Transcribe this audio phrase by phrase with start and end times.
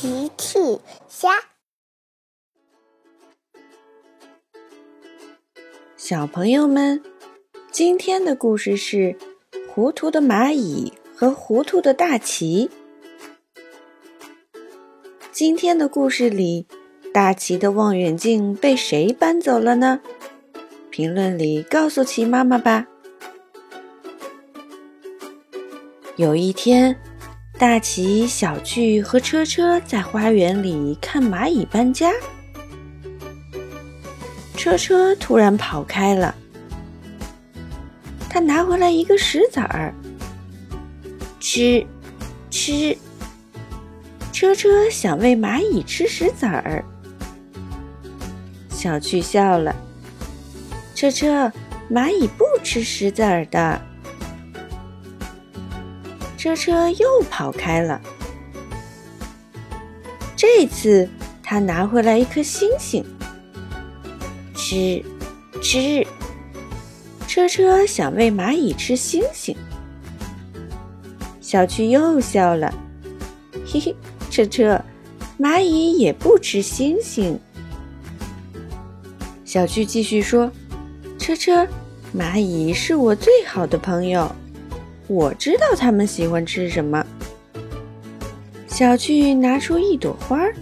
[0.00, 0.80] 奇趣
[1.10, 1.28] 虾，
[5.94, 7.02] 小朋友们，
[7.70, 8.96] 今天的故事是
[9.68, 12.70] 《糊涂的蚂蚁和糊涂的大奇》。
[15.30, 16.66] 今天的故事里，
[17.12, 20.00] 大奇的望远镜被谁搬走了呢？
[20.88, 22.86] 评论里告诉奇妈妈吧。
[26.16, 26.98] 有一天。
[27.60, 32.10] 大奇、小趣和车车在花园里看蚂蚁搬家。
[34.56, 36.34] 车车突然跑开了，
[38.30, 39.92] 他拿回来一个石子儿，
[41.38, 41.86] 吃，
[42.50, 42.96] 吃。
[44.32, 46.82] 车车想喂蚂蚁吃石子儿，
[48.70, 49.76] 小趣笑了。
[50.94, 51.52] 车车，
[51.90, 53.89] 蚂蚁不吃石子儿的。
[56.40, 58.00] 车车又跑开了。
[60.34, 61.06] 这次
[61.42, 63.04] 他拿回来一颗星星，
[64.54, 65.04] 吃，
[65.62, 66.06] 吃。
[67.28, 69.54] 车车想喂蚂蚁吃星星，
[71.42, 72.72] 小趣又笑了，
[73.66, 73.94] 嘿嘿。
[74.30, 74.82] 车车，
[75.38, 77.38] 蚂蚁也不吃星星。
[79.44, 80.50] 小趣继续说
[81.20, 81.68] ：“车车，
[82.16, 84.26] 蚂蚁是我最好的朋友。”
[85.10, 87.04] 我知道他们喜欢吃什么。
[88.68, 90.54] 小趣拿出一朵花儿，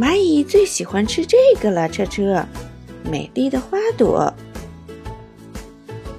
[0.00, 1.86] 蚂蚁最喜欢吃这个了。
[1.86, 2.42] 车车，
[3.04, 4.32] 美丽的花朵。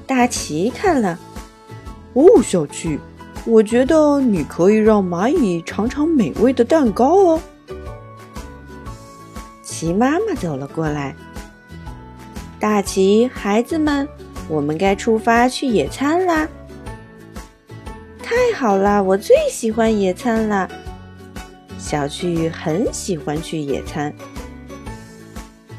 [0.05, 1.17] 大奇看了，
[2.13, 2.99] 哦，小趣，
[3.43, 7.41] 我觉得你可以让蚂蚁尝尝美味的蛋糕哦。
[9.63, 11.15] 奇妈妈走了过来，
[12.59, 14.07] 大奇，孩子们，
[14.47, 16.47] 我们该出发去野餐啦。
[18.25, 20.67] 太好了，我最喜欢野餐了。
[21.77, 24.11] 小趣很喜欢去野餐。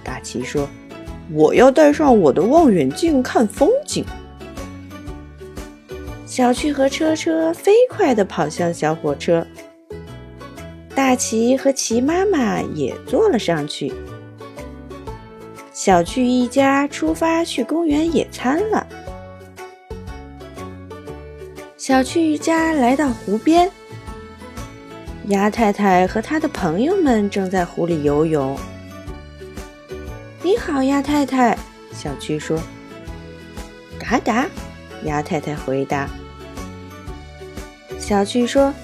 [0.05, 0.69] 大奇说
[1.35, 4.05] ：“我要带上我的望远镜看风景。”
[6.25, 9.45] 小趣和车车飞快地跑向小火车。
[10.95, 13.93] 大奇和奇妈妈也坐了上去。
[15.73, 18.87] 小趣一家出发去公园野餐了。
[21.87, 23.71] 小趣一家来到湖边，
[25.29, 28.59] 鸭太太和她的朋友们正在湖里游泳。
[30.43, 31.57] 你好，鸭太太，
[31.93, 32.61] 小趣说。
[34.01, 34.49] 嘎嘎，
[35.05, 36.11] 鸭太太回答。
[38.01, 38.75] 小趣说：“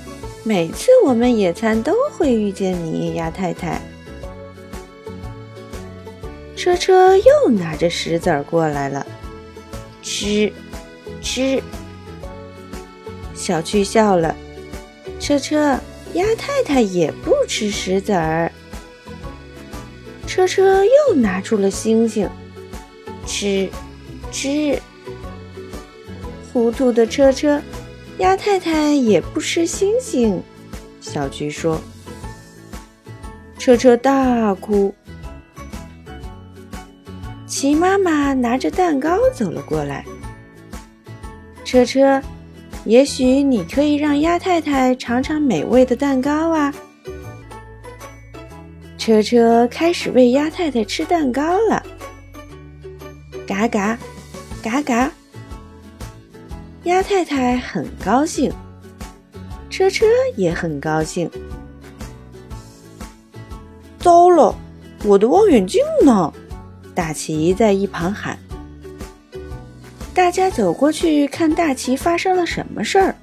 [0.47, 3.83] 每次我们野餐都会遇见你，鸭太太。”
[6.55, 9.05] 车车又拿着石子儿过来了，
[10.03, 10.53] 吃，
[11.21, 11.61] 吃。
[13.35, 14.35] 小趣笑了，
[15.19, 15.79] 车车，
[16.15, 18.51] 鸭太太也不吃石子儿。
[20.27, 22.29] 车车又拿出了星星，
[23.27, 23.69] 吃，
[24.31, 24.81] 吃。
[26.53, 27.61] 糊涂的车车，
[28.19, 30.43] 鸭太太也不吃星星。
[31.01, 31.81] 小趣说。
[33.59, 34.95] 车车大哭。
[37.47, 40.05] 齐妈妈拿着蛋糕走了过来，
[41.65, 42.21] 车车。
[42.85, 46.75] 也许你可以让鸭太太尝尝美味的蛋糕啊！
[48.99, 51.83] 车车开始喂鸭太太吃蛋糕了，
[53.47, 53.99] 嘎嘎，
[54.63, 55.11] 嘎嘎。
[56.85, 58.53] 鸭太太很高兴，
[59.71, 60.05] 车车
[60.37, 61.31] 也很高兴。
[64.01, 64.53] 糟了，
[65.05, 66.33] 我的望远镜呢？
[66.95, 68.37] 大奇在一旁喊。
[70.15, 73.15] 大家走过去看大奇发生了什么事儿。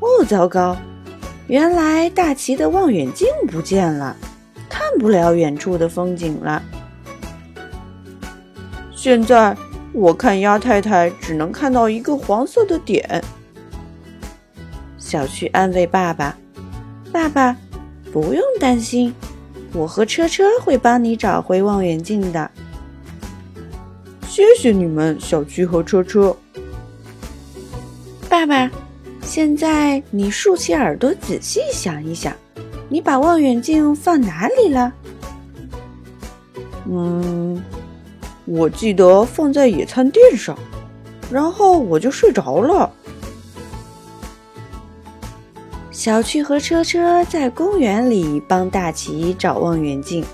[0.00, 0.76] 哦，糟糕！
[1.48, 4.16] 原来大奇的望远镜不见了，
[4.68, 6.62] 看不了远处的风景了。
[8.94, 9.56] 现在
[9.92, 13.22] 我看鸭太太只能看到一个黄色的点。
[14.96, 16.36] 小趣安慰爸爸
[17.12, 17.56] ：“爸爸，
[18.12, 19.14] 不用担心，
[19.72, 22.50] 我和车车会帮你找回望远镜的。”
[24.34, 26.36] 谢谢你们，小趣和车车。
[28.28, 28.68] 爸爸，
[29.22, 32.34] 现在你竖起耳朵，仔细想一想，
[32.88, 34.92] 你把望远镜放哪里了？
[36.90, 37.62] 嗯，
[38.44, 40.58] 我记得放在野餐垫上，
[41.30, 42.90] 然后我就睡着了。
[45.92, 50.24] 小趣和车车在公园里帮大奇找望远镜。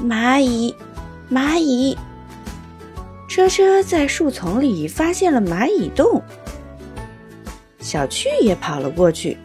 [0.00, 0.72] 蚂蚁。
[1.30, 1.96] 蚂蚁，
[3.28, 6.22] 车车在树丛里发现了蚂蚁洞。
[7.80, 9.36] 小趣也跑了过去，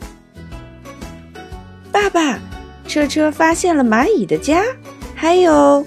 [1.92, 2.40] 爸爸，
[2.88, 4.64] 车车发现了蚂蚁的家，
[5.14, 5.86] 还有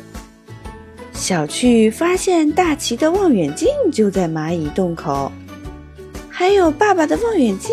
[1.13, 5.33] 小趣发现大奇的望远镜就在蚂蚁洞口，
[6.29, 7.73] 还有爸爸的望远镜。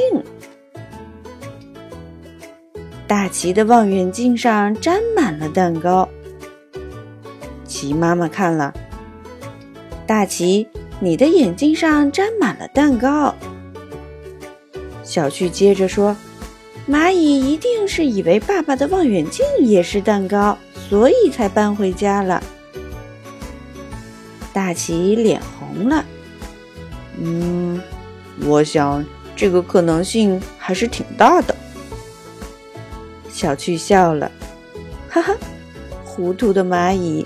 [3.06, 6.08] 大奇的望远镜上沾满了蛋糕。
[7.83, 8.74] 奇妈妈看了，
[10.07, 10.65] 大奇，
[11.01, 13.35] 你的眼睛上沾满了蛋糕。
[15.03, 16.15] 小趣接着说
[16.88, 20.57] ：“蚂蚁一定是以为爸爸的望远镜也是蛋糕，
[20.88, 22.41] 所以才搬回家了。”
[24.53, 26.06] 大奇脸红了。
[27.19, 27.81] 嗯，
[28.45, 29.06] 我想
[29.36, 31.53] 这个可能性还是挺大的。
[33.29, 34.31] 小趣笑了，
[35.09, 35.36] 哈哈，
[36.06, 37.25] 糊涂的蚂蚁，